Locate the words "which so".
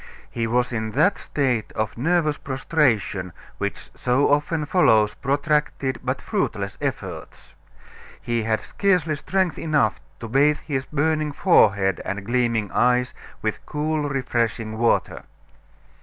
3.59-4.31